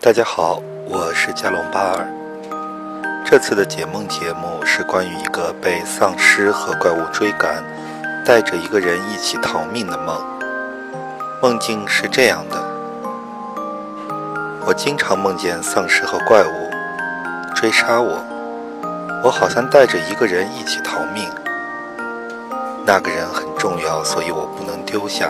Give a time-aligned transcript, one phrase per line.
[0.00, 2.06] 大家好，我是加隆巴尔。
[3.26, 7.64] 这次的解梦节目是关于一个被丧尸和怪物追赶，
[8.24, 10.16] 带着一个人一起逃命的梦。
[11.42, 12.62] 梦境是这样的：
[14.64, 16.70] 我经常梦见丧尸和怪物
[17.56, 18.24] 追杀我，
[19.24, 21.28] 我好像带着一个人一起逃命。
[22.86, 25.28] 那个人很重要，所以我不能丢下。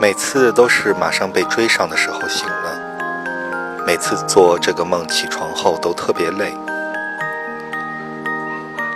[0.00, 2.91] 每次都是马上被追上的时候醒了。
[3.92, 6.56] 每次做这个梦起床后都特别累。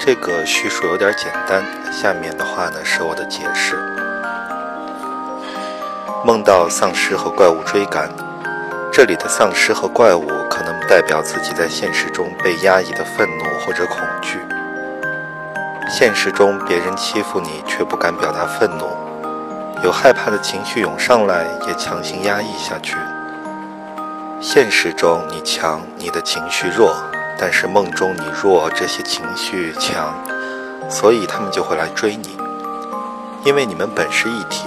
[0.00, 1.62] 这个叙述有点简单，
[1.92, 3.76] 下面的话呢是我的解释。
[6.24, 8.10] 梦到丧尸和怪物追赶，
[8.92, 14.40] 这里的丧尸和怪物可能代表自己在现实中被压抑的愤怒或者恐惧。
[15.88, 18.88] 现实中别人欺负你却不敢表达愤怒，
[19.84, 22.96] 有害怕的情绪涌上来也强行压抑下去。
[24.42, 26.96] 现实中你强，你的情绪弱。
[27.38, 30.14] 但是梦中你弱，这些情绪强，
[30.90, 32.38] 所以他们就会来追你。
[33.44, 34.64] 因为你们本是一体，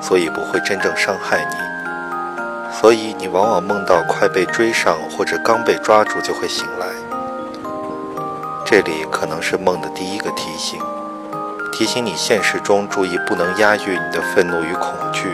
[0.00, 2.72] 所以不会真正伤害你。
[2.74, 6.86] 所以你往往梦到快被追上或者刚被抓住就会醒来。
[8.64, 10.80] 这里可能是梦的第一个提醒，
[11.70, 15.30] 提醒你现实中注意不能压抑你的愤怒与恐惧，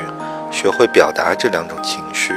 [0.51, 2.35] 学会表达这两种情绪。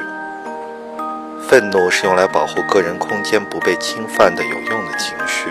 [1.51, 5.49] 愤怒是用来保护个人空间不被侵犯的有用的情绪，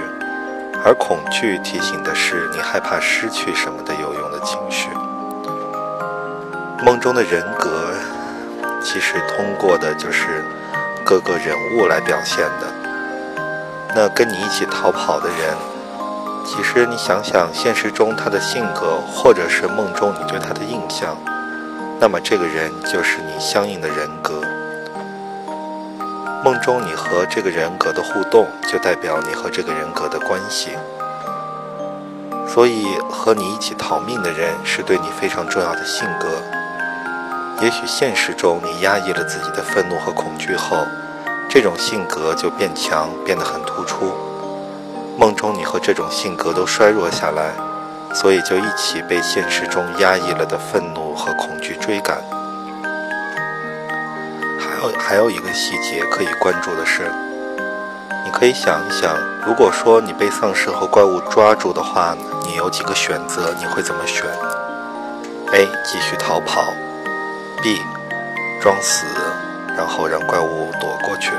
[0.83, 4.89] 而恐惧提醒的是你害怕失去什么的有用的情绪。
[6.83, 7.93] 梦中的人格
[8.83, 10.43] 其实通过的就是
[11.05, 12.73] 各个人物来表现的。
[13.95, 15.55] 那跟你一起逃跑的人，
[16.47, 21.15] 其实你想想现实中他的性格，或者是梦中你对他的印象，
[22.01, 24.41] 那么这个人就是你相应的人格。
[26.43, 30.71] 梦中你和这个人格的互动，就代表你和这个人格的关系。
[32.49, 36.29] 所以和你一起逃命的人是对你非常重要的性格。
[37.61, 40.87] 也许现实中你压抑了自己的愤怒和恐惧后，
[41.49, 44.11] 这种性格就变强，变得很突出。
[45.19, 47.53] 梦中你和这种性格都衰弱下来，
[48.15, 52.19] 所以就一起被现实中压抑了的愤怒和恐惧追赶。
[54.83, 57.11] 哦还有一个细节可以关注的是，
[58.25, 59.15] 你可以想一想，
[59.47, 63.55] 如果说你被丧尸和怪物抓住的话，你有几个选择？
[63.59, 64.25] 你会怎么选
[65.53, 65.67] ？A.
[65.85, 66.63] 继续逃跑
[67.63, 67.79] ；B.
[68.63, 69.05] 装死，
[69.77, 71.33] 然后让怪物躲过去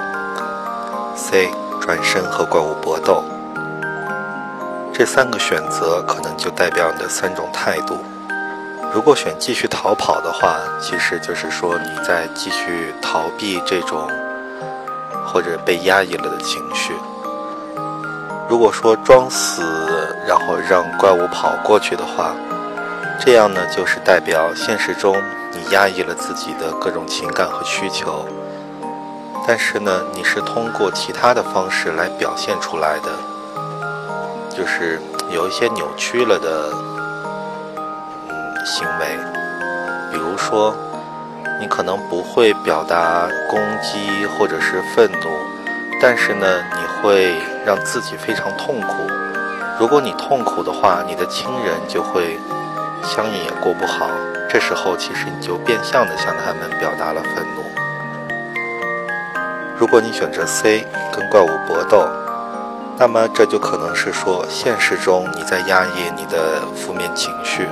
[1.16, 1.50] ；C.
[1.82, 3.24] 转身和怪物搏斗。
[4.94, 7.98] 这三个选择可能就代表你的三种态度。
[8.94, 14.06] 如果选继续逃跑的话，其实就是说你在继续逃避这种
[15.26, 16.94] 或者被压抑了的情绪。
[18.50, 19.64] 如果说装死，
[20.28, 22.36] 然后让怪物跑过去的话，
[23.18, 25.16] 这样呢就是代表现实中
[25.54, 28.26] 你压抑了自己的各种情感和需求，
[29.48, 33.10] 但是呢你是通过其他的方式来表现出来的，
[34.50, 36.91] 就是有一些扭曲了的。
[38.66, 39.18] 行为，
[40.12, 40.76] 比如说，
[41.60, 45.30] 你可能不会表达攻击或者是愤怒，
[46.02, 47.36] 但是呢，你会
[47.66, 49.08] 让自己非常痛苦。
[49.80, 52.40] 如果你痛苦的话，你的亲人就会
[53.04, 54.10] 相应也过不好。
[54.48, 57.64] 这时候，其实你就变相的向他们表达了愤怒。
[59.78, 62.08] 如果你选择 C，跟怪物搏斗，
[62.98, 67.68] 那么这就可能是说，现实中你在压抑你的负面情绪。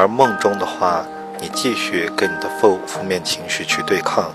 [0.00, 1.04] 而梦中的话，
[1.38, 4.32] 你继续跟你的负负面情绪去对抗，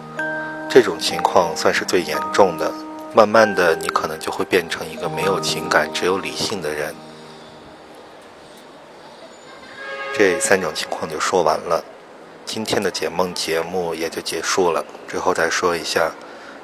[0.69, 2.71] 这种情况算是最严重的。
[3.15, 6.93] 慢慢的，你可能就会变成一个没有情感、只有理性的人。
[10.15, 11.83] 这三种情况就说完了，
[12.45, 14.85] 今天的解梦节目也就结束了。
[15.07, 16.11] 最后再说一下，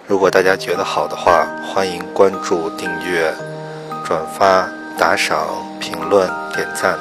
[0.05, 3.33] 如果大家觉得好的话，欢迎关注、订阅、
[4.05, 5.47] 转发、打赏、
[5.79, 6.99] 评论、点赞。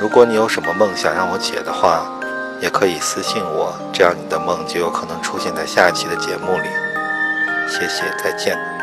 [0.00, 2.02] 如果你有什么梦想让我解的话，
[2.58, 6.68] 也可以私信我，这样你的梦就有可能出现在下期的节目里。
[7.68, 8.79] 谢谢，再见。